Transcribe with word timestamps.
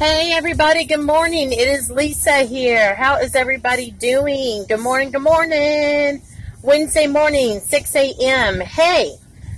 Hey 0.00 0.32
everybody, 0.32 0.84
good 0.84 1.02
morning. 1.02 1.52
It 1.52 1.68
is 1.68 1.90
Lisa 1.90 2.44
here. 2.44 2.94
How 2.94 3.18
is 3.18 3.34
everybody 3.34 3.90
doing? 3.90 4.64
Good 4.66 4.80
morning, 4.80 5.10
good 5.10 5.20
morning. 5.20 6.22
Wednesday 6.62 7.06
morning, 7.06 7.60
6 7.60 7.96
a.m. 7.96 8.60
Hey, 8.60 9.16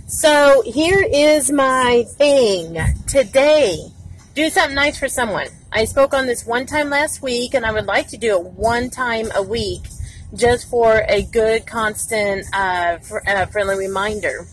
so 0.08 0.64
here 0.66 1.00
is 1.00 1.52
my 1.52 2.04
thing 2.16 2.76
today. 3.06 3.86
Do 4.34 4.50
something 4.50 4.74
nice 4.74 4.98
for 4.98 5.06
someone. 5.06 5.46
I 5.70 5.84
spoke 5.84 6.12
on 6.12 6.26
this 6.26 6.44
one 6.44 6.66
time 6.66 6.90
last 6.90 7.22
week, 7.22 7.54
and 7.54 7.64
I 7.64 7.70
would 7.70 7.86
like 7.86 8.08
to 8.08 8.16
do 8.16 8.36
it 8.36 8.42
one 8.42 8.90
time 8.90 9.30
a 9.36 9.44
week 9.44 9.82
just 10.34 10.68
for 10.68 11.04
a 11.08 11.22
good, 11.22 11.66
constant, 11.66 12.46
uh, 12.52 12.98
for, 12.98 13.22
uh, 13.30 13.46
friendly 13.46 13.76
reminder. 13.76 14.48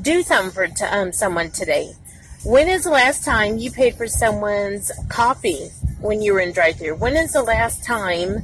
Do 0.00 0.22
something 0.22 0.52
for 0.52 0.68
t- 0.68 0.84
um, 0.84 1.10
someone 1.10 1.50
today. 1.50 1.96
When 2.44 2.68
is 2.68 2.84
the 2.84 2.90
last 2.90 3.24
time 3.24 3.56
you 3.56 3.70
paid 3.70 3.94
for 3.94 4.06
someone's 4.06 4.92
coffee 5.08 5.70
when 6.00 6.20
you 6.20 6.34
were 6.34 6.40
in 6.40 6.52
drive 6.52 6.76
through? 6.76 6.96
When 6.96 7.16
is 7.16 7.32
the 7.32 7.42
last 7.42 7.82
time 7.84 8.42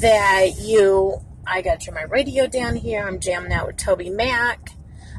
that 0.00 0.60
you 0.60 1.20
I 1.46 1.62
got 1.62 1.80
to 1.80 1.86
turn 1.86 1.94
my 1.94 2.02
radio 2.02 2.46
down 2.46 2.76
here. 2.76 3.02
I'm 3.06 3.20
jamming 3.20 3.52
out 3.52 3.66
with 3.66 3.78
Toby 3.78 4.10
Mac. 4.10 4.72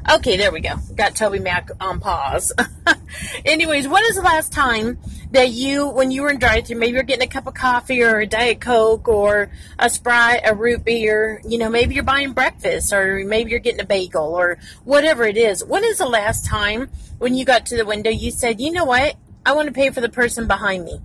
Okay, 0.08 0.36
there 0.36 0.52
we 0.52 0.60
go. 0.60 0.76
Got 0.94 1.16
Toby 1.16 1.40
Mac 1.40 1.70
on 1.80 1.98
pause. 1.98 2.52
Anyways, 3.44 3.88
when 3.88 4.04
is 4.04 4.14
the 4.14 4.22
last 4.22 4.52
time 4.52 5.00
that 5.32 5.50
you, 5.50 5.88
when 5.88 6.10
you 6.10 6.22
were 6.22 6.30
in 6.30 6.38
drive 6.38 6.66
through, 6.66 6.78
maybe 6.78 6.94
you're 6.94 7.02
getting 7.02 7.26
a 7.26 7.30
cup 7.30 7.46
of 7.46 7.54
coffee 7.54 8.02
or 8.02 8.20
a 8.20 8.26
Diet 8.26 8.60
Coke 8.60 9.08
or 9.08 9.50
a 9.78 9.88
Sprite, 9.88 10.40
a 10.44 10.54
root 10.54 10.84
beer, 10.84 11.40
you 11.46 11.58
know, 11.58 11.70
maybe 11.70 11.94
you're 11.94 12.04
buying 12.04 12.32
breakfast 12.32 12.92
or 12.92 13.24
maybe 13.24 13.50
you're 13.50 13.60
getting 13.60 13.80
a 13.80 13.86
bagel 13.86 14.34
or 14.34 14.58
whatever 14.84 15.24
it 15.24 15.36
is. 15.36 15.64
When 15.64 15.84
is 15.84 15.98
the 15.98 16.06
last 16.06 16.46
time 16.46 16.90
when 17.18 17.34
you 17.34 17.44
got 17.44 17.66
to 17.66 17.76
the 17.76 17.84
window 17.84 18.10
you 18.10 18.30
said, 18.30 18.60
you 18.60 18.72
know 18.72 18.84
what? 18.84 19.16
I 19.44 19.52
want 19.52 19.68
to 19.68 19.72
pay 19.72 19.90
for 19.90 20.00
the 20.00 20.08
person 20.08 20.46
behind 20.46 20.84
me 20.84 21.00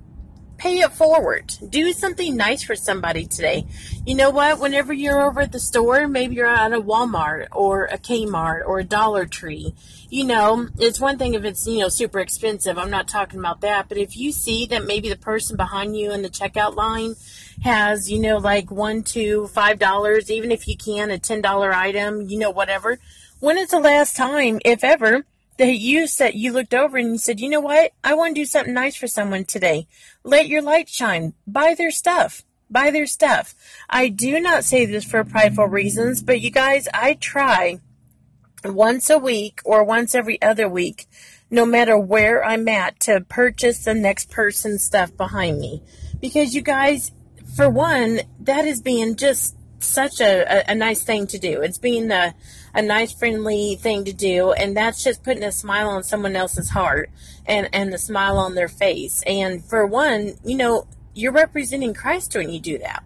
pay 0.57 0.79
it 0.79 0.91
forward. 0.93 1.53
Do 1.69 1.91
something 1.93 2.35
nice 2.35 2.63
for 2.63 2.75
somebody 2.75 3.25
today. 3.25 3.65
You 4.05 4.15
know 4.15 4.29
what? 4.29 4.59
Whenever 4.59 4.93
you're 4.93 5.21
over 5.21 5.41
at 5.41 5.51
the 5.51 5.59
store, 5.59 6.07
maybe 6.07 6.35
you're 6.35 6.47
at 6.47 6.73
a 6.73 6.81
Walmart 6.81 7.47
or 7.51 7.85
a 7.85 7.97
Kmart 7.97 8.65
or 8.65 8.79
a 8.79 8.83
Dollar 8.83 9.25
Tree, 9.25 9.73
you 10.09 10.23
know, 10.23 10.69
it's 10.77 10.99
one 10.99 11.17
thing 11.17 11.33
if 11.33 11.43
it's, 11.43 11.65
you 11.67 11.79
know, 11.79 11.89
super 11.89 12.19
expensive. 12.19 12.77
I'm 12.77 12.89
not 12.89 13.07
talking 13.07 13.39
about 13.39 13.61
that. 13.61 13.89
But 13.89 13.97
if 13.97 14.15
you 14.15 14.31
see 14.31 14.65
that 14.67 14.85
maybe 14.85 15.09
the 15.09 15.17
person 15.17 15.57
behind 15.57 15.97
you 15.97 16.11
in 16.11 16.21
the 16.21 16.29
checkout 16.29 16.75
line 16.75 17.15
has, 17.63 18.09
you 18.09 18.19
know, 18.19 18.37
like 18.37 18.71
one, 18.71 19.03
two, 19.03 19.47
five 19.47 19.79
dollars, 19.79 20.31
even 20.31 20.51
if 20.51 20.67
you 20.67 20.77
can, 20.77 21.11
a 21.11 21.17
ten 21.17 21.41
dollar 21.41 21.73
item, 21.73 22.21
you 22.29 22.39
know, 22.39 22.51
whatever. 22.51 22.99
When 23.39 23.57
is 23.57 23.69
the 23.69 23.79
last 23.79 24.15
time, 24.15 24.59
if 24.63 24.83
ever, 24.83 25.25
that 25.57 25.77
you 25.77 26.07
said 26.07 26.35
you 26.35 26.51
looked 26.51 26.73
over 26.73 26.97
and 26.97 27.13
you 27.13 27.17
said, 27.17 27.39
you 27.39 27.49
know 27.49 27.61
what? 27.61 27.91
I 28.03 28.13
want 28.13 28.35
to 28.35 28.41
do 28.41 28.45
something 28.45 28.73
nice 28.73 28.95
for 28.95 29.07
someone 29.07 29.45
today. 29.45 29.87
Let 30.23 30.47
your 30.47 30.61
light 30.61 30.89
shine. 30.89 31.33
Buy 31.47 31.75
their 31.77 31.91
stuff. 31.91 32.43
Buy 32.69 32.91
their 32.91 33.05
stuff. 33.05 33.55
I 33.89 34.09
do 34.09 34.39
not 34.39 34.63
say 34.63 34.85
this 34.85 35.05
for 35.05 35.23
prideful 35.23 35.67
reasons, 35.67 36.21
but 36.21 36.41
you 36.41 36.51
guys, 36.51 36.87
I 36.93 37.13
try 37.13 37.79
once 38.63 39.09
a 39.09 39.19
week 39.19 39.61
or 39.63 39.83
once 39.83 40.15
every 40.15 40.41
other 40.41 40.67
week, 40.67 41.07
no 41.49 41.65
matter 41.65 41.97
where 41.97 42.43
I'm 42.43 42.67
at, 42.67 42.99
to 43.01 43.21
purchase 43.21 43.83
the 43.83 43.93
next 43.93 44.31
person's 44.31 44.83
stuff 44.83 45.15
behind 45.15 45.59
me. 45.59 45.83
Because 46.19 46.55
you 46.55 46.61
guys, 46.61 47.11
for 47.55 47.69
one, 47.69 48.21
that 48.39 48.65
is 48.65 48.81
being 48.81 49.15
just 49.15 49.54
such 49.79 50.21
a, 50.21 50.43
a, 50.43 50.71
a 50.71 50.75
nice 50.75 51.03
thing 51.03 51.27
to 51.27 51.37
do. 51.37 51.61
It's 51.61 51.77
being 51.77 52.11
a, 52.11 52.33
a 52.73 52.81
nice, 52.81 53.13
friendly 53.13 53.75
thing 53.75 54.05
to 54.05 54.13
do, 54.13 54.51
and 54.53 54.75
that's 54.75 55.03
just 55.03 55.23
putting 55.23 55.43
a 55.43 55.51
smile 55.51 55.89
on 55.89 56.03
someone 56.03 56.35
else's 56.35 56.69
heart 56.69 57.09
and, 57.45 57.69
and 57.73 57.93
a 57.93 57.97
smile 57.97 58.37
on 58.37 58.55
their 58.55 58.67
face. 58.67 59.23
And 59.25 59.63
for 59.63 59.85
one, 59.85 60.35
you 60.43 60.55
know, 60.55 60.87
you're 61.13 61.31
representing 61.31 61.93
Christ 61.93 62.35
when 62.35 62.49
you 62.49 62.59
do 62.59 62.77
that. 62.79 63.03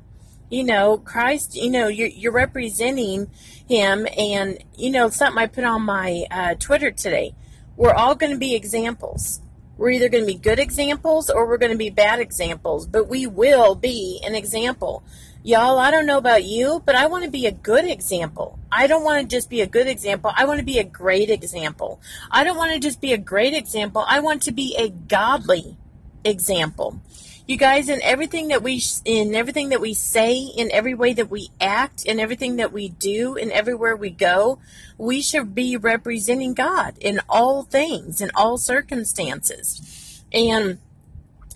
You 0.49 0.63
know, 0.63 0.97
Christ, 0.97 1.55
you 1.55 1.69
know, 1.69 1.87
you're, 1.87 2.07
you're 2.07 2.31
representing 2.31 3.29
him. 3.67 4.07
And, 4.17 4.63
you 4.75 4.89
know, 4.89 5.09
something 5.09 5.37
I 5.37 5.45
put 5.45 5.63
on 5.63 5.83
my 5.83 6.25
uh, 6.31 6.55
Twitter 6.55 6.89
today. 6.89 7.35
We're 7.77 7.93
all 7.93 8.15
going 8.15 8.31
to 8.31 8.37
be 8.39 8.55
examples. 8.55 9.41
We're 9.79 9.91
either 9.91 10.09
going 10.09 10.25
to 10.25 10.33
be 10.33 10.37
good 10.37 10.59
examples 10.59 11.29
or 11.29 11.47
we're 11.47 11.57
going 11.57 11.71
to 11.71 11.77
be 11.77 11.89
bad 11.89 12.19
examples, 12.19 12.85
but 12.85 13.07
we 13.07 13.25
will 13.25 13.75
be 13.75 14.19
an 14.25 14.35
example. 14.35 15.03
Y'all, 15.41 15.79
I 15.79 15.89
don't 15.89 16.05
know 16.05 16.17
about 16.17 16.43
you, 16.43 16.83
but 16.85 16.95
I 16.95 17.05
want 17.05 17.23
to 17.23 17.31
be 17.31 17.45
a 17.45 17.51
good 17.53 17.85
example. 17.85 18.59
I 18.69 18.87
don't 18.87 19.05
want 19.05 19.21
to 19.21 19.35
just 19.35 19.49
be 19.49 19.61
a 19.61 19.67
good 19.67 19.87
example. 19.87 20.33
I 20.35 20.43
want 20.43 20.59
to 20.59 20.65
be 20.65 20.79
a 20.79 20.83
great 20.83 21.29
example. 21.29 22.01
I 22.29 22.43
don't 22.43 22.57
want 22.57 22.73
to 22.73 22.79
just 22.79 22.99
be 22.99 23.13
a 23.13 23.17
great 23.17 23.53
example. 23.53 24.03
I 24.05 24.19
want 24.19 24.41
to 24.43 24.51
be 24.51 24.75
a 24.77 24.89
godly 24.89 25.77
example. 26.25 26.99
You 27.49 27.57
guys, 27.57 27.89
in 27.89 27.99
everything 28.03 28.49
that 28.49 28.61
we 28.61 28.79
in 29.05 29.33
everything 29.33 29.69
that 29.69 29.81
we 29.81 29.95
say, 29.95 30.35
in 30.37 30.71
every 30.71 30.93
way 30.93 31.13
that 31.13 31.31
we 31.31 31.49
act, 31.59 32.05
in 32.05 32.19
everything 32.19 32.57
that 32.57 32.71
we 32.71 32.89
do, 32.89 33.33
in 33.33 33.51
everywhere 33.51 33.95
we 33.95 34.11
go, 34.11 34.59
we 34.99 35.23
should 35.23 35.55
be 35.55 35.75
representing 35.75 36.53
God 36.53 36.95
in 36.99 37.19
all 37.27 37.63
things, 37.63 38.21
in 38.21 38.29
all 38.35 38.59
circumstances. 38.59 40.21
And 40.31 40.77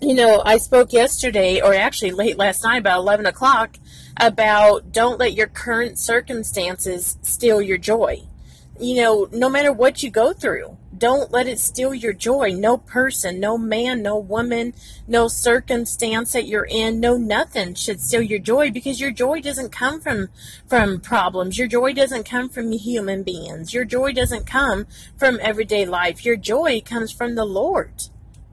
you 0.00 0.14
know, 0.14 0.42
I 0.44 0.56
spoke 0.56 0.92
yesterday, 0.92 1.60
or 1.60 1.72
actually 1.72 2.10
late 2.10 2.38
last 2.38 2.64
night, 2.64 2.78
about 2.78 2.98
11 2.98 3.26
o'clock, 3.26 3.76
about 4.16 4.90
don't 4.90 5.20
let 5.20 5.34
your 5.34 5.46
current 5.46 6.00
circumstances 6.00 7.18
steal 7.22 7.62
your 7.62 7.78
joy. 7.78 8.24
You 8.80 8.96
know, 8.96 9.28
no 9.30 9.48
matter 9.48 9.72
what 9.72 10.02
you 10.02 10.10
go 10.10 10.32
through, 10.32 10.76
don't 10.98 11.32
let 11.32 11.46
it 11.46 11.58
steal 11.58 11.94
your 11.94 12.12
joy. 12.12 12.50
No 12.50 12.76
person, 12.76 13.40
no 13.40 13.58
man, 13.58 14.02
no 14.02 14.16
woman, 14.16 14.74
no 15.06 15.28
circumstance 15.28 16.32
that 16.32 16.46
you're 16.46 16.66
in, 16.68 17.00
no 17.00 17.16
nothing 17.16 17.74
should 17.74 18.00
steal 18.00 18.22
your 18.22 18.38
joy 18.38 18.70
because 18.70 19.00
your 19.00 19.10
joy 19.10 19.40
doesn't 19.40 19.72
come 19.72 20.00
from 20.00 20.28
from 20.66 21.00
problems. 21.00 21.58
Your 21.58 21.68
joy 21.68 21.92
doesn't 21.92 22.24
come 22.24 22.48
from 22.48 22.72
human 22.72 23.22
beings. 23.22 23.74
Your 23.74 23.84
joy 23.84 24.12
doesn't 24.12 24.46
come 24.46 24.86
from 25.16 25.38
everyday 25.40 25.84
life. 25.84 26.24
Your 26.24 26.36
joy 26.36 26.80
comes 26.84 27.10
from 27.12 27.34
the 27.34 27.44
Lord. 27.44 27.92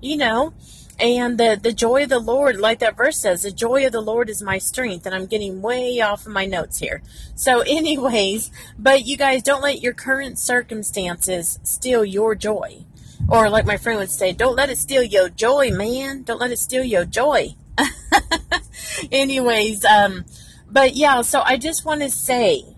You 0.02 0.18
know, 0.18 0.54
and 1.02 1.40
the, 1.40 1.60
the 1.62 1.74
joy 1.74 2.04
of 2.04 2.10
the 2.10 2.20
Lord, 2.20 2.58
like 2.58 2.80
that 2.80 2.96
verse 2.96 3.18
says, 3.18 3.42
the 3.42 3.52
joy 3.52 3.86
of 3.88 3.92
the 3.92 4.02
Lord 4.02 4.30
is 4.30 4.42
my 4.42 4.60
strength. 4.60 5.08
And 5.08 5.16
I'm 5.16 5.26
getting 5.26 5.62
way 5.62 6.00
off 6.00 6.28
of 6.28 6.32
my 6.32 6.46
notes 6.46 6.78
here. 6.78 7.02
So, 7.36 7.62
anyways, 7.68 8.52
but 8.78 9.06
you 9.06 9.18
guys 9.18 9.42
don't 9.42 9.64
let 9.64 9.82
your 9.82 9.94
current 9.94 10.38
circumstances 10.38 11.60
steal 11.64 12.06
your 12.06 12.36
joy. 12.36 12.86
Or, 13.28 13.50
like 13.50 13.66
my 13.66 13.78
friend 13.78 14.00
would 14.00 14.12
say, 14.12 14.32
don't 14.32 14.56
let 14.56 14.70
it 14.70 14.78
steal 14.78 15.04
your 15.04 15.30
joy, 15.30 15.72
man. 15.72 16.24
Don't 16.24 16.40
let 16.40 16.52
it 16.52 16.60
steal 16.60 16.84
your 16.84 17.06
joy. 17.06 17.56
anyways, 19.12 19.84
um, 19.86 20.26
but 20.70 20.96
yeah, 20.96 21.22
so 21.22 21.42
I 21.42 21.58
just 21.58 21.84
want 21.84 22.02
to 22.02 22.10
say 22.10 22.76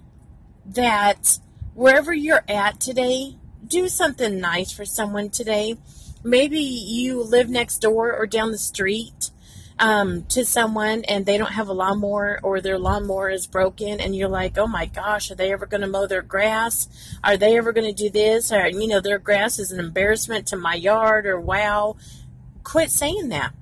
that 0.65 1.39
wherever 1.73 2.13
you're 2.13 2.43
at 2.47 2.79
today, 2.79 3.35
do 3.67 3.89
something 3.89 4.39
nice 4.39 4.71
for 4.71 4.85
someone 4.85 5.29
today 5.29 5.77
maybe 6.23 6.59
you 6.59 7.21
live 7.21 7.49
next 7.49 7.79
door 7.79 8.13
or 8.13 8.25
down 8.25 8.51
the 8.51 8.57
street 8.57 9.31
um, 9.79 10.23
to 10.25 10.45
someone 10.45 11.03
and 11.05 11.25
they 11.25 11.37
don't 11.37 11.53
have 11.53 11.67
a 11.67 11.73
lawnmower 11.73 12.39
or 12.43 12.61
their 12.61 12.79
lawnmower 12.79 13.29
is 13.29 13.47
broken 13.47 13.99
and 13.99 14.15
you're 14.15 14.29
like, 14.29 14.57
oh 14.57 14.67
my 14.67 14.85
gosh, 14.85 15.31
are 15.31 15.35
they 15.35 15.51
ever 15.51 15.65
going 15.65 15.81
to 15.81 15.87
mow 15.87 16.07
their 16.07 16.21
grass? 16.21 16.87
Are 17.23 17.37
they 17.37 17.57
ever 17.57 17.73
going 17.73 17.93
to 17.93 18.03
do 18.03 18.09
this? 18.09 18.51
Or, 18.51 18.67
you 18.67 18.87
know, 18.87 19.01
their 19.01 19.19
grass 19.19 19.59
is 19.59 19.71
an 19.71 19.79
embarrassment 19.79 20.47
to 20.47 20.57
my 20.57 20.75
yard 20.75 21.25
or 21.25 21.39
wow. 21.39 21.97
Quit 22.63 22.91
saying 22.91 23.29
that 23.29 23.53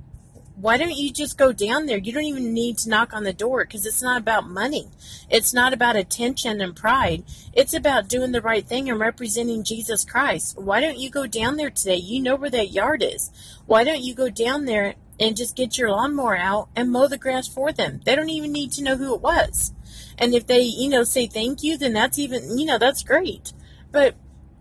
why 0.62 0.78
don't 0.78 0.96
you 0.96 1.12
just 1.12 1.40
go 1.40 1.52
down 1.52 1.88
there? 1.88 1.98
You 1.98 2.14
don't 2.14 2.24
even 2.24 2.54
need 2.54 2.78
to 2.80 2.90
knock 2.90 3.14
on 3.14 3.24
the 3.24 3.34
door 3.34 3.66
because 3.66 3.84
it's 3.86 4.04
not 4.04 4.22
about 4.22 4.48
money. 4.48 4.90
It's 5.28 5.56
not 5.56 5.74
about 5.74 5.96
attention 5.96 6.62
and 6.62 6.76
pride. 6.76 7.24
It's 7.52 7.74
about 7.74 8.08
doing 8.08 8.32
the 8.32 8.42
right 8.42 8.66
thing 8.66 8.88
and 8.88 9.00
representing 9.00 9.64
Jesus 9.64 10.06
Christ. 10.06 10.60
Why 10.60 10.80
don't 10.80 11.00
you 11.00 11.10
go 11.10 11.26
down 11.26 11.58
there 11.58 11.72
today? 11.72 11.96
You 11.96 12.22
know 12.22 12.36
where 12.36 12.52
that 12.52 12.72
yard 12.72 13.02
is. 13.02 13.32
Why 13.66 13.84
don't 13.84 14.04
you 14.04 14.14
go 14.14 14.30
down 14.30 14.66
there 14.66 14.94
and 15.20 15.36
just 15.36 15.56
get 15.56 15.80
your 15.80 15.90
lawnmower 15.90 16.38
out 16.38 16.70
and 16.76 16.92
mow 16.92 17.08
the 17.08 17.18
grass 17.18 17.48
for 17.48 17.72
them? 17.72 18.02
They 18.06 18.16
don't 18.16 18.30
even 18.30 18.52
need 18.52 18.72
to 18.74 18.84
know 18.84 18.98
who 18.98 19.16
it 19.16 19.22
was. 19.22 19.74
And 20.20 20.36
if 20.36 20.46
they, 20.46 20.62
you 20.62 20.90
know, 20.90 21.04
say 21.04 21.26
thank 21.26 21.64
you, 21.64 21.76
then 21.76 21.94
that's 21.94 22.20
even, 22.20 22.60
you 22.60 22.68
know, 22.68 22.78
that's 22.78 23.02
great. 23.02 23.52
But 23.92 24.16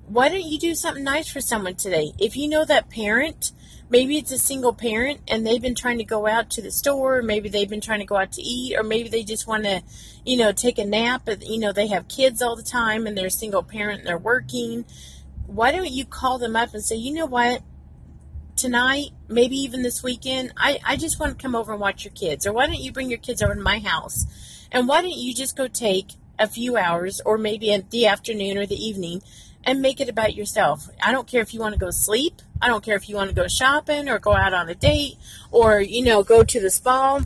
why 0.07 0.31
don't 0.31 0.47
you 0.47 0.59
do 0.59 0.75
something 0.75 1.05
nice 1.05 1.31
for 1.31 1.43
someone 1.43 1.75
today? 1.75 2.15
If 2.19 2.37
you 2.37 2.49
know 2.49 2.65
that 2.65 2.89
parent 2.89 3.53
maybe 3.91 4.17
it's 4.17 4.31
a 4.31 4.39
single 4.39 4.73
parent 4.73 5.21
and 5.29 5.45
they've 5.45 5.61
been 5.61 5.75
trying 5.75 5.99
to 5.99 6.05
go 6.05 6.27
out 6.27 6.49
to 6.49 6.63
the 6.63 6.71
store 6.71 7.21
maybe 7.21 7.49
they've 7.49 7.69
been 7.69 7.81
trying 7.81 7.99
to 7.99 8.07
go 8.07 8.17
out 8.17 8.33
to 8.33 8.41
eat 8.41 8.77
or 8.77 8.83
maybe 8.83 9.09
they 9.09 9.25
just 9.25 9.47
want 9.47 9.65
to 9.65 9.83
you 10.25 10.37
know 10.37 10.53
take 10.53 10.79
a 10.79 10.85
nap 10.85 11.29
you 11.41 11.59
know 11.59 11.73
they 11.73 11.89
have 11.89 12.09
kids 12.09 12.41
all 12.41 12.57
the 12.57 12.63
time 12.63 13.07
and 13.07 13.19
they're 13.19 13.27
a 13.27 13.31
single 13.31 13.63
parent 13.63 13.99
and 13.99 14.09
they're 14.09 14.19
working. 14.19 14.85
Why 15.47 15.73
don't 15.73 15.91
you 15.91 16.05
call 16.05 16.39
them 16.39 16.55
up 16.55 16.73
and 16.73 16.83
say 16.83 16.95
you 16.95 17.13
know 17.13 17.27
what? 17.27 17.63
Tonight 18.57 19.11
maybe 19.29 19.57
even 19.57 19.83
this 19.83 20.03
weekend 20.03 20.53
i, 20.57 20.79
I 20.85 20.97
just 20.97 21.19
want 21.19 21.37
to 21.37 21.43
come 21.43 21.55
over 21.55 21.73
and 21.73 21.81
watch 21.81 22.05
your 22.05 22.13
kids 22.13 22.47
or 22.47 22.53
why 22.53 22.67
don't 22.67 22.81
you 22.81 22.93
bring 22.93 23.09
your 23.09 23.19
kids 23.19 23.43
over 23.43 23.55
to 23.55 23.61
my 23.61 23.81
house? 23.81 24.27
And 24.71 24.87
why 24.87 25.03
don't 25.03 25.17
you 25.17 25.35
just 25.35 25.57
go 25.57 25.67
take 25.67 26.13
a 26.39 26.47
few 26.47 26.77
hours 26.77 27.21
or 27.27 27.37
maybe 27.37 27.71
in 27.71 27.87
the 27.91 28.07
afternoon 28.07 28.57
or 28.57 28.67
the 28.67 28.77
evening 28.77 29.23
and 29.65 29.83
make 29.83 30.01
it 30.01 30.09
about 30.09 30.35
yourself. 30.35 30.89
I 31.03 31.13
don't 31.13 31.27
care 31.27 31.43
if 31.43 31.53
you 31.55 31.61
want 31.61 31.75
to 31.75 31.81
go 31.81 31.91
sleep. 31.91 32.43
I 32.63 32.69
don't 32.69 32.85
care 32.85 32.97
if 32.97 33.09
you 33.09 33.17
want 33.17 33.31
to 33.31 33.37
go 33.37 33.49
shopping 33.49 34.09
or 34.09 34.19
go 34.19 34.35
out 34.35 34.55
on 34.55 34.69
a 34.69 34.75
date 34.75 35.17
or, 35.51 35.81
you 35.81 36.05
know, 36.05 36.23
go 36.23 36.43
to 36.43 36.61
the 36.61 36.71
spa. 36.71 37.23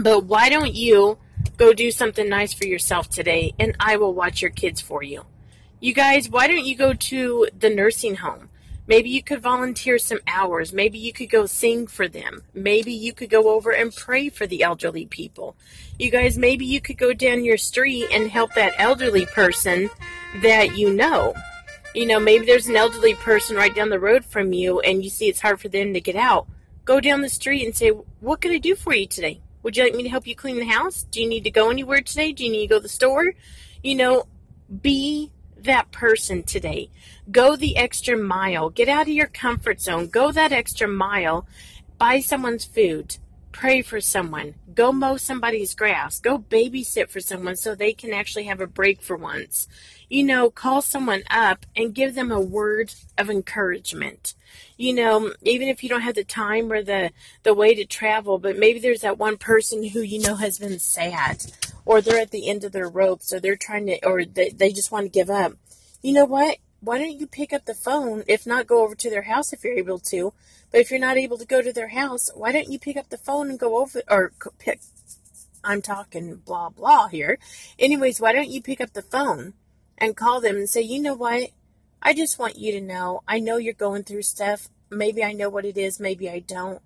But 0.00 0.24
why 0.24 0.48
don't 0.48 0.74
you 0.74 1.18
go 1.56 1.72
do 1.72 1.90
something 1.90 2.28
nice 2.28 2.52
for 2.52 2.66
yourself 2.66 3.08
today 3.08 3.54
and 3.58 3.76
I 3.80 3.96
will 3.96 4.14
watch 4.14 4.42
your 4.42 4.50
kids 4.50 4.80
for 4.80 5.02
you? 5.02 5.24
You 5.80 5.94
guys, 5.94 6.28
why 6.28 6.48
don't 6.48 6.64
you 6.64 6.76
go 6.76 6.92
to 6.92 7.48
the 7.56 7.70
nursing 7.70 8.16
home? 8.16 8.48
Maybe 8.88 9.10
you 9.10 9.22
could 9.22 9.42
volunteer 9.42 9.98
some 9.98 10.20
hours. 10.26 10.72
Maybe 10.72 10.98
you 10.98 11.12
could 11.12 11.28
go 11.28 11.44
sing 11.44 11.86
for 11.86 12.08
them. 12.08 12.42
Maybe 12.54 12.90
you 12.90 13.12
could 13.12 13.28
go 13.28 13.50
over 13.54 13.70
and 13.70 13.94
pray 13.94 14.30
for 14.30 14.46
the 14.46 14.62
elderly 14.62 15.04
people. 15.04 15.56
You 15.98 16.10
guys, 16.10 16.38
maybe 16.38 16.64
you 16.64 16.80
could 16.80 16.96
go 16.96 17.12
down 17.12 17.44
your 17.44 17.58
street 17.58 18.06
and 18.10 18.30
help 18.30 18.54
that 18.54 18.72
elderly 18.78 19.26
person 19.26 19.90
that 20.36 20.76
you 20.76 20.92
know. 20.92 21.34
You 21.94 22.06
know, 22.06 22.20
maybe 22.20 22.46
there's 22.46 22.66
an 22.66 22.76
elderly 22.76 23.14
person 23.14 23.56
right 23.56 23.74
down 23.74 23.88
the 23.88 23.98
road 23.98 24.24
from 24.24 24.52
you 24.52 24.80
and 24.80 25.02
you 25.02 25.10
see 25.10 25.28
it's 25.28 25.40
hard 25.40 25.60
for 25.60 25.68
them 25.68 25.94
to 25.94 26.00
get 26.00 26.16
out. 26.16 26.46
Go 26.84 27.00
down 27.00 27.22
the 27.22 27.28
street 27.28 27.64
and 27.64 27.74
say, 27.74 27.90
What 28.20 28.40
can 28.40 28.52
I 28.52 28.58
do 28.58 28.74
for 28.74 28.94
you 28.94 29.06
today? 29.06 29.40
Would 29.62 29.76
you 29.76 29.84
like 29.84 29.94
me 29.94 30.04
to 30.04 30.08
help 30.08 30.26
you 30.26 30.34
clean 30.34 30.58
the 30.58 30.66
house? 30.66 31.02
Do 31.10 31.20
you 31.20 31.28
need 31.28 31.44
to 31.44 31.50
go 31.50 31.70
anywhere 31.70 32.00
today? 32.00 32.32
Do 32.32 32.44
you 32.44 32.50
need 32.50 32.68
to 32.68 32.74
go 32.74 32.78
to 32.78 32.82
the 32.82 32.88
store? 32.88 33.34
You 33.82 33.94
know, 33.94 34.26
be 34.82 35.32
that 35.56 35.90
person 35.90 36.42
today. 36.42 36.90
Go 37.30 37.56
the 37.56 37.76
extra 37.76 38.16
mile. 38.16 38.70
Get 38.70 38.88
out 38.88 39.02
of 39.02 39.12
your 39.12 39.26
comfort 39.26 39.80
zone. 39.80 40.06
Go 40.06 40.30
that 40.32 40.52
extra 40.52 40.88
mile. 40.88 41.46
Buy 41.98 42.20
someone's 42.20 42.64
food. 42.64 43.18
Pray 43.52 43.82
for 43.82 44.00
someone. 44.00 44.54
Go 44.74 44.92
mow 44.92 45.16
somebody's 45.16 45.74
grass. 45.74 46.20
Go 46.20 46.38
babysit 46.38 47.08
for 47.08 47.20
someone 47.20 47.56
so 47.56 47.74
they 47.74 47.92
can 47.92 48.12
actually 48.12 48.44
have 48.44 48.60
a 48.60 48.66
break 48.66 49.02
for 49.02 49.16
once. 49.16 49.66
You 50.08 50.24
know, 50.24 50.50
call 50.50 50.80
someone 50.80 51.22
up 51.30 51.66
and 51.74 51.94
give 51.94 52.14
them 52.14 52.30
a 52.30 52.40
word 52.40 52.94
of 53.16 53.28
encouragement. 53.30 54.34
You 54.76 54.94
know, 54.94 55.34
even 55.42 55.68
if 55.68 55.82
you 55.82 55.88
don't 55.88 56.02
have 56.02 56.14
the 56.14 56.24
time 56.24 56.70
or 56.70 56.82
the, 56.82 57.10
the 57.42 57.54
way 57.54 57.74
to 57.74 57.84
travel, 57.84 58.38
but 58.38 58.58
maybe 58.58 58.78
there's 58.78 59.00
that 59.00 59.18
one 59.18 59.36
person 59.38 59.88
who 59.88 60.00
you 60.00 60.20
know 60.20 60.36
has 60.36 60.58
been 60.58 60.78
sad 60.78 61.44
or 61.84 62.00
they're 62.00 62.20
at 62.20 62.30
the 62.30 62.48
end 62.48 62.64
of 62.64 62.72
their 62.72 62.88
rope, 62.88 63.22
so 63.22 63.40
they're 63.40 63.56
trying 63.56 63.86
to, 63.86 64.06
or 64.06 64.24
they, 64.24 64.50
they 64.50 64.70
just 64.70 64.92
want 64.92 65.06
to 65.06 65.10
give 65.10 65.30
up. 65.30 65.54
You 66.02 66.12
know 66.12 66.26
what? 66.26 66.58
Why 66.80 66.98
don't 66.98 67.18
you 67.18 67.26
pick 67.26 67.52
up 67.52 67.64
the 67.64 67.74
phone? 67.74 68.22
If 68.26 68.46
not, 68.46 68.66
go 68.66 68.84
over 68.84 68.94
to 68.94 69.10
their 69.10 69.22
house 69.22 69.52
if 69.52 69.64
you're 69.64 69.78
able 69.78 69.98
to. 70.10 70.32
But 70.70 70.80
if 70.80 70.90
you're 70.90 71.00
not 71.00 71.16
able 71.16 71.38
to 71.38 71.46
go 71.46 71.60
to 71.62 71.72
their 71.72 71.88
house, 71.88 72.30
why 72.34 72.52
don't 72.52 72.70
you 72.70 72.78
pick 72.78 72.96
up 72.96 73.08
the 73.08 73.18
phone 73.18 73.50
and 73.50 73.58
go 73.58 73.80
over, 73.80 74.02
or 74.08 74.32
pick, 74.58 74.80
I'm 75.64 75.82
talking 75.82 76.36
blah 76.36 76.68
blah 76.68 77.08
here. 77.08 77.38
Anyways, 77.78 78.20
why 78.20 78.32
don't 78.32 78.50
you 78.50 78.62
pick 78.62 78.80
up 78.80 78.92
the 78.92 79.02
phone 79.02 79.54
and 79.96 80.16
call 80.16 80.40
them 80.40 80.56
and 80.56 80.68
say, 80.68 80.82
you 80.82 81.00
know 81.00 81.14
what? 81.14 81.50
I 82.00 82.14
just 82.14 82.38
want 82.38 82.58
you 82.58 82.72
to 82.72 82.80
know, 82.80 83.22
I 83.26 83.40
know 83.40 83.56
you're 83.56 83.74
going 83.74 84.04
through 84.04 84.22
stuff. 84.22 84.68
Maybe 84.90 85.24
I 85.24 85.32
know 85.32 85.48
what 85.48 85.64
it 85.64 85.76
is, 85.76 85.98
maybe 85.98 86.30
I 86.30 86.38
don't. 86.38 86.80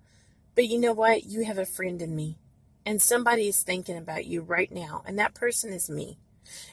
But 0.55 0.67
you 0.67 0.79
know 0.79 0.93
what? 0.93 1.25
You 1.25 1.45
have 1.45 1.57
a 1.57 1.65
friend 1.65 2.01
in 2.01 2.15
me 2.15 2.37
and 2.85 3.01
somebody 3.01 3.47
is 3.47 3.61
thinking 3.61 3.97
about 3.97 4.25
you 4.25 4.41
right 4.41 4.71
now, 4.71 5.03
and 5.05 5.17
that 5.17 5.33
person 5.33 5.71
is 5.71 5.89
me. 5.89 6.17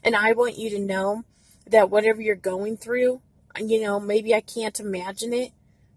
And 0.02 0.16
I 0.16 0.32
want 0.32 0.58
you 0.58 0.70
to 0.70 0.78
know 0.78 1.24
that 1.70 1.90
whatever 1.90 2.20
you're 2.20 2.36
going 2.36 2.76
through, 2.76 3.22
uh, 3.58 3.64
you 3.64 3.82
know, 3.82 3.98
maybe 3.98 4.34
I 4.34 4.40
can't 4.40 4.78
imagine 4.78 5.32
it, 5.32 5.52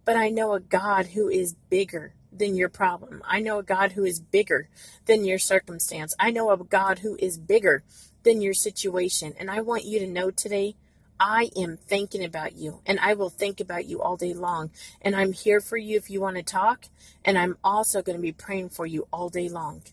but 0.06 0.16
I 0.16 0.30
know 0.30 0.54
a 0.54 0.60
God 0.60 1.08
who 1.08 1.30
is 1.30 1.56
bigger 1.70 2.14
than 2.32 2.56
your 2.56 2.70
problem. 2.70 3.22
I 3.26 3.40
know 3.40 3.60
a 3.60 3.64
God 3.64 3.92
who 3.92 4.04
is 4.04 4.20
bigger 4.20 4.70
than 5.06 5.26
your 5.26 5.40
circumstance. 5.40 6.16
I 6.20 6.32
know 6.32 6.50
a 6.52 6.58
God 6.58 7.00
who 7.00 7.16
is 7.20 7.38
bigger 7.38 7.84
than 8.24 8.42
your 8.42 8.54
situation. 8.54 9.34
And 9.38 9.52
I 9.52 9.62
want 9.62 9.86
you 9.86 10.00
to 10.00 10.08
know 10.08 10.32
today, 10.32 10.76
I 11.20 11.52
am 11.56 11.78
thinking 11.78 12.24
about 12.24 12.58
you 12.58 12.82
and 12.86 13.00
I 13.00 13.14
will 13.14 13.30
think 13.30 13.60
about 13.60 13.86
you 13.86 14.02
all 14.02 14.18
day 14.18 14.34
long. 14.34 14.72
And 15.02 15.16
I'm 15.16 15.32
here 15.32 15.62
for 15.62 15.78
you 15.78 15.98
if 15.98 16.10
you 16.10 16.20
want 16.20 16.38
to 16.38 16.44
talk. 16.44 16.86
And 17.24 17.38
I'm 17.38 17.58
also 17.64 18.02
going 18.02 18.18
to 18.18 18.22
be 18.22 18.32
praying 18.32 18.70
for 18.70 18.86
you 18.86 19.08
all 19.14 19.30
day 19.30 19.48
long. 19.48 19.84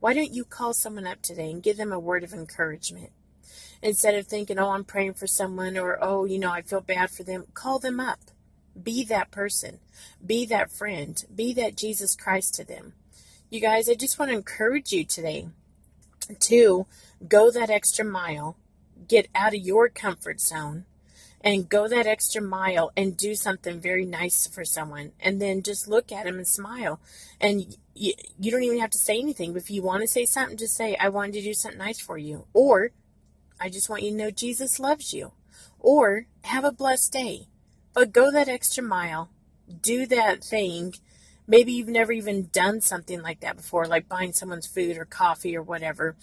Why 0.00 0.14
don't 0.14 0.32
you 0.32 0.44
call 0.44 0.72
someone 0.72 1.06
up 1.06 1.20
today 1.20 1.50
and 1.50 1.62
give 1.62 1.76
them 1.76 1.92
a 1.92 1.98
word 1.98 2.24
of 2.24 2.32
encouragement? 2.32 3.10
Instead 3.82 4.14
of 4.14 4.26
thinking, 4.26 4.58
oh, 4.58 4.70
I'm 4.70 4.84
praying 4.84 5.14
for 5.14 5.26
someone 5.26 5.78
or, 5.78 5.98
oh, 6.02 6.24
you 6.24 6.38
know, 6.38 6.50
I 6.50 6.62
feel 6.62 6.80
bad 6.80 7.10
for 7.10 7.22
them, 7.22 7.46
call 7.54 7.78
them 7.78 7.98
up. 7.98 8.20
Be 8.80 9.04
that 9.04 9.30
person. 9.30 9.80
Be 10.24 10.44
that 10.46 10.70
friend. 10.70 11.22
Be 11.34 11.52
that 11.54 11.76
Jesus 11.76 12.14
Christ 12.14 12.54
to 12.54 12.64
them. 12.64 12.92
You 13.48 13.60
guys, 13.60 13.88
I 13.88 13.94
just 13.94 14.18
want 14.18 14.30
to 14.30 14.36
encourage 14.36 14.92
you 14.92 15.04
today 15.04 15.48
to 16.38 16.86
go 17.26 17.50
that 17.50 17.70
extra 17.70 18.04
mile, 18.04 18.56
get 19.08 19.28
out 19.34 19.54
of 19.54 19.60
your 19.60 19.88
comfort 19.88 20.40
zone, 20.40 20.84
and 21.40 21.68
go 21.68 21.88
that 21.88 22.06
extra 22.06 22.42
mile 22.42 22.92
and 22.96 23.16
do 23.16 23.34
something 23.34 23.80
very 23.80 24.04
nice 24.04 24.46
for 24.46 24.64
someone 24.64 25.12
and 25.20 25.40
then 25.40 25.62
just 25.62 25.88
look 25.88 26.12
at 26.12 26.24
them 26.24 26.36
and 26.36 26.46
smile 26.46 27.00
and 27.40 27.76
you, 27.94 28.12
you 28.38 28.50
don't 28.50 28.62
even 28.62 28.78
have 28.78 28.90
to 28.90 28.98
say 28.98 29.18
anything 29.18 29.52
but 29.52 29.62
if 29.62 29.70
you 29.70 29.82
want 29.82 30.02
to 30.02 30.06
say 30.06 30.26
something 30.26 30.56
just 30.56 30.76
say 30.76 30.94
i 30.96 31.08
wanted 31.08 31.32
to 31.32 31.42
do 31.42 31.54
something 31.54 31.78
nice 31.78 31.98
for 31.98 32.18
you 32.18 32.44
or 32.52 32.90
i 33.60 33.68
just 33.68 33.88
want 33.88 34.02
you 34.02 34.10
to 34.10 34.16
know 34.16 34.30
jesus 34.30 34.80
loves 34.80 35.12
you. 35.12 35.32
Or 35.78 36.26
have 36.44 36.64
a 36.64 36.72
blessed 36.72 37.12
day. 37.12 37.48
But 37.94 38.12
go 38.12 38.30
that 38.30 38.48
extra 38.48 38.84
mile. 38.84 39.30
Do 39.82 40.06
that 40.06 40.44
thing. 40.44 40.94
Maybe 41.46 41.72
you've 41.72 41.88
never 41.88 42.12
even 42.12 42.48
done 42.52 42.80
something 42.80 43.22
like 43.22 43.40
that 43.40 43.56
before 43.56 43.86
like 43.86 44.08
buying 44.08 44.32
someone's 44.32 44.66
food 44.66 44.96
or 44.96 45.04
coffee 45.04 45.56
or 45.56 45.62
whatever 45.62 46.16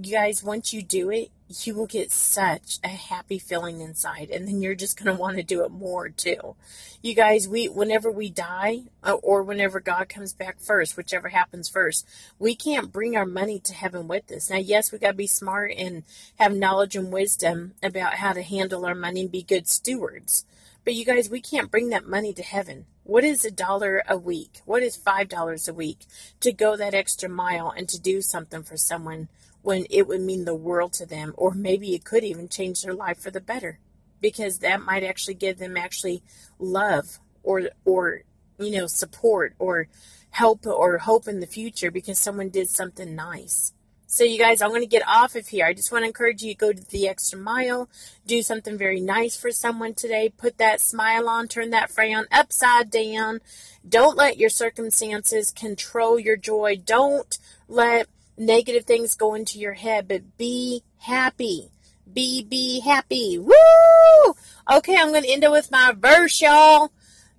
you 0.00 0.12
guys 0.12 0.42
once 0.42 0.72
you 0.72 0.82
do 0.82 1.10
it 1.10 1.30
you 1.64 1.74
will 1.74 1.86
get 1.86 2.12
such 2.12 2.78
a 2.84 2.88
happy 2.88 3.38
feeling 3.38 3.80
inside 3.80 4.30
and 4.30 4.46
then 4.46 4.60
you're 4.60 4.74
just 4.74 5.02
going 5.02 5.14
to 5.16 5.20
want 5.20 5.36
to 5.36 5.42
do 5.42 5.64
it 5.64 5.70
more 5.70 6.08
too. 6.08 6.56
You 7.02 7.14
guys 7.14 7.48
we 7.48 7.68
whenever 7.68 8.10
we 8.10 8.28
die 8.28 8.82
uh, 9.02 9.14
or 9.14 9.42
whenever 9.42 9.80
god 9.80 10.08
comes 10.08 10.32
back 10.32 10.60
first 10.60 10.96
whichever 10.96 11.28
happens 11.28 11.68
first 11.68 12.06
we 12.38 12.54
can't 12.54 12.92
bring 12.92 13.16
our 13.16 13.26
money 13.26 13.58
to 13.60 13.74
heaven 13.74 14.08
with 14.08 14.30
us. 14.30 14.50
Now 14.50 14.56
yes 14.56 14.92
we 14.92 14.98
got 14.98 15.12
to 15.12 15.14
be 15.14 15.26
smart 15.26 15.72
and 15.76 16.04
have 16.38 16.54
knowledge 16.54 16.96
and 16.96 17.12
wisdom 17.12 17.74
about 17.82 18.14
how 18.14 18.32
to 18.32 18.42
handle 18.42 18.84
our 18.84 18.94
money 18.94 19.22
and 19.22 19.32
be 19.32 19.42
good 19.42 19.68
stewards. 19.68 20.44
But 20.84 20.94
you 20.94 21.04
guys 21.04 21.30
we 21.30 21.40
can't 21.40 21.70
bring 21.70 21.88
that 21.90 22.06
money 22.06 22.32
to 22.34 22.42
heaven. 22.42 22.86
What 23.04 23.24
is 23.24 23.42
a 23.44 23.50
dollar 23.50 24.02
a 24.06 24.18
week? 24.18 24.60
What 24.66 24.82
is 24.82 24.96
five 24.96 25.28
dollars 25.28 25.66
a 25.66 25.72
week 25.72 26.00
to 26.40 26.52
go 26.52 26.76
that 26.76 26.94
extra 26.94 27.28
mile 27.28 27.72
and 27.74 27.88
to 27.88 27.98
do 27.98 28.20
something 28.20 28.62
for 28.62 28.76
someone 28.76 29.28
when 29.68 29.84
it 29.90 30.08
would 30.08 30.22
mean 30.22 30.46
the 30.46 30.54
world 30.54 30.94
to 30.94 31.04
them, 31.04 31.34
or 31.36 31.52
maybe 31.52 31.94
it 31.94 32.02
could 32.02 32.24
even 32.24 32.48
change 32.48 32.80
their 32.80 32.94
life 32.94 33.18
for 33.18 33.30
the 33.30 33.38
better, 33.38 33.78
because 34.18 34.60
that 34.60 34.80
might 34.80 35.04
actually 35.04 35.34
give 35.34 35.58
them 35.58 35.76
actually 35.76 36.22
love 36.58 37.18
or 37.42 37.68
or 37.84 38.22
you 38.58 38.70
know 38.70 38.86
support 38.86 39.54
or 39.58 39.86
help 40.30 40.66
or 40.66 40.96
hope 40.96 41.28
in 41.28 41.40
the 41.40 41.46
future 41.46 41.90
because 41.90 42.18
someone 42.18 42.48
did 42.48 42.70
something 42.70 43.14
nice. 43.14 43.74
So, 44.06 44.24
you 44.24 44.38
guys, 44.38 44.62
I'm 44.62 44.70
going 44.70 44.80
to 44.80 44.86
get 44.86 45.06
off 45.06 45.36
of 45.36 45.48
here. 45.48 45.66
I 45.66 45.74
just 45.74 45.92
want 45.92 46.04
to 46.04 46.06
encourage 46.06 46.42
you 46.42 46.54
to 46.54 46.58
go 46.58 46.72
to 46.72 46.90
the 46.90 47.06
extra 47.06 47.38
mile, 47.38 47.90
do 48.26 48.40
something 48.40 48.78
very 48.78 49.00
nice 49.02 49.36
for 49.36 49.50
someone 49.50 49.92
today, 49.92 50.32
put 50.34 50.56
that 50.56 50.80
smile 50.80 51.28
on, 51.28 51.46
turn 51.46 51.68
that 51.70 51.90
frown 51.90 52.24
upside 52.32 52.90
down. 52.90 53.40
Don't 53.86 54.16
let 54.16 54.38
your 54.38 54.48
circumstances 54.48 55.50
control 55.50 56.18
your 56.18 56.38
joy. 56.38 56.80
Don't 56.82 57.38
let 57.68 58.08
negative 58.38 58.84
things 58.84 59.16
go 59.16 59.34
into 59.34 59.58
your 59.58 59.74
head, 59.74 60.08
but 60.08 60.36
be 60.38 60.82
happy. 60.98 61.70
Be, 62.10 62.42
be 62.42 62.80
happy. 62.80 63.38
Woo! 63.38 64.34
Okay, 64.72 64.96
I'm 64.96 65.08
going 65.10 65.24
to 65.24 65.30
end 65.30 65.44
it 65.44 65.50
with 65.50 65.70
my 65.70 65.92
verse, 65.96 66.40
y'all. 66.40 66.90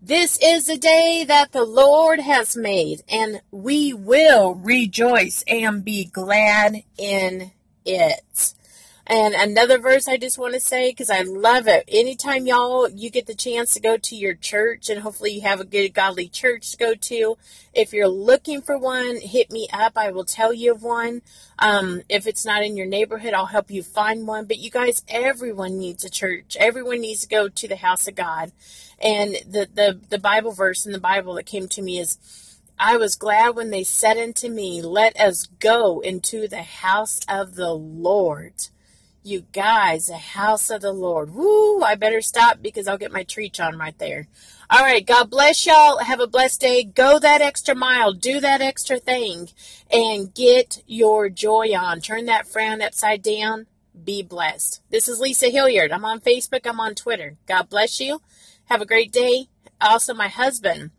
This 0.01 0.39
is 0.41 0.67
the 0.67 0.77
day 0.77 1.25
that 1.27 1.51
the 1.51 1.65
Lord 1.65 2.21
has 2.21 2.55
made, 2.55 3.03
and 3.09 3.41
we 3.51 3.93
will 3.93 4.55
rejoice 4.55 5.43
and 5.47 5.83
be 5.83 6.05
glad 6.05 6.83
in 6.97 7.51
it. 7.85 8.53
And 9.11 9.33
another 9.33 9.79
verse 9.79 10.07
I 10.07 10.17
just 10.17 10.37
want 10.37 10.53
to 10.53 10.59
say 10.59 10.91
because 10.91 11.09
I 11.09 11.23
love 11.23 11.67
it. 11.67 11.83
Anytime 11.87 12.45
y'all 12.45 12.87
you 12.87 13.09
get 13.09 13.25
the 13.25 13.33
chance 13.33 13.73
to 13.73 13.79
go 13.79 13.97
to 13.97 14.15
your 14.15 14.35
church, 14.35 14.87
and 14.87 15.01
hopefully 15.01 15.31
you 15.31 15.41
have 15.41 15.59
a 15.59 15.65
good 15.65 15.95
godly 15.95 16.27
church 16.27 16.69
to 16.71 16.77
go 16.77 16.93
to. 16.93 17.35
If 17.73 17.91
you're 17.91 18.07
looking 18.07 18.61
for 18.61 18.77
one, 18.77 19.19
hit 19.19 19.51
me 19.51 19.67
up. 19.73 19.93
I 19.95 20.11
will 20.11 20.25
tell 20.25 20.53
you 20.53 20.75
of 20.75 20.83
one. 20.83 21.23
Um, 21.57 22.03
if 22.07 22.27
it's 22.27 22.45
not 22.45 22.63
in 22.63 22.77
your 22.77 22.85
neighborhood, 22.85 23.33
I'll 23.33 23.47
help 23.47 23.71
you 23.71 23.81
find 23.81 24.27
one. 24.27 24.45
But 24.45 24.59
you 24.59 24.69
guys, 24.69 25.01
everyone 25.07 25.79
needs 25.79 26.03
a 26.03 26.09
church. 26.11 26.55
Everyone 26.59 27.01
needs 27.01 27.21
to 27.21 27.27
go 27.27 27.49
to 27.49 27.67
the 27.67 27.77
house 27.77 28.07
of 28.07 28.13
God. 28.13 28.51
And 29.01 29.33
the 29.43 29.67
the 29.73 29.99
the 30.07 30.19
Bible 30.19 30.51
verse 30.51 30.85
in 30.85 30.91
the 30.91 30.99
Bible 30.99 31.33
that 31.33 31.47
came 31.47 31.67
to 31.69 31.81
me 31.81 31.97
is. 31.97 32.19
I 32.81 32.95
was 32.95 33.15
glad 33.15 33.57
when 33.57 33.71
they 33.71 33.83
said 33.83 34.17
unto 34.17 34.47
me, 34.47 34.81
Let 34.81 35.19
us 35.19 35.47
go 35.59 35.99
into 35.99 36.47
the 36.47 36.63
house 36.63 37.19
of 37.27 37.55
the 37.55 37.73
Lord. 37.73 38.53
You 39.21 39.45
guys, 39.51 40.07
the 40.07 40.17
house 40.17 40.69
of 40.69 40.81
the 40.81 40.93
Lord. 40.93 41.35
Woo, 41.35 41.81
I 41.81 41.95
better 41.95 42.21
stop 42.21 42.61
because 42.61 42.87
I'll 42.87 42.97
get 42.97 43.11
my 43.11 43.23
tree 43.23 43.51
on 43.59 43.77
right 43.77 43.97
there. 43.97 44.27
All 44.69 44.81
right, 44.81 45.05
God 45.05 45.29
bless 45.29 45.65
y'all. 45.65 45.97
Have 45.97 46.21
a 46.21 46.27
blessed 46.27 46.61
day. 46.61 46.83
Go 46.83 47.19
that 47.19 47.41
extra 47.41 47.75
mile, 47.75 48.13
do 48.13 48.39
that 48.39 48.61
extra 48.61 48.97
thing, 48.97 49.49
and 49.91 50.33
get 50.33 50.83
your 50.87 51.29
joy 51.29 51.75
on. 51.75 51.99
Turn 51.99 52.25
that 52.25 52.47
frown 52.47 52.81
upside 52.81 53.21
down. 53.21 53.67
Be 54.01 54.23
blessed. 54.23 54.81
This 54.89 55.07
is 55.09 55.19
Lisa 55.19 55.49
Hilliard. 55.49 55.91
I'm 55.91 56.05
on 56.05 56.21
Facebook, 56.21 56.65
I'm 56.65 56.79
on 56.79 56.95
Twitter. 56.95 57.35
God 57.45 57.69
bless 57.69 57.99
you. 57.99 58.21
Have 58.65 58.81
a 58.81 58.85
great 58.85 59.11
day. 59.11 59.47
Also, 59.81 60.13
my 60.13 60.29
husband, 60.29 60.91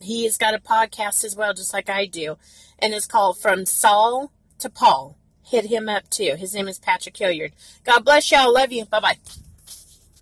he 0.00 0.24
has 0.24 0.36
got 0.36 0.54
a 0.54 0.58
podcast 0.58 1.24
as 1.24 1.34
well, 1.34 1.54
just 1.54 1.72
like 1.72 1.88
I 1.88 2.06
do, 2.06 2.36
and 2.78 2.92
it's 2.92 3.06
called 3.06 3.38
From 3.38 3.64
Saul 3.64 4.32
to 4.58 4.68
Paul 4.68 5.17
hit 5.48 5.66
him 5.66 5.88
up 5.88 6.08
too. 6.10 6.34
His 6.36 6.54
name 6.54 6.68
is 6.68 6.78
Patrick 6.78 7.16
Hilliard. 7.16 7.52
God 7.84 8.04
bless 8.04 8.30
y'all. 8.30 8.52
Love 8.52 8.72
you. 8.72 8.84
Bye 8.84 9.00
bye. 9.00 9.16